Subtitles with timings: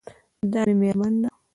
[0.51, 1.29] دا مې میرمن ده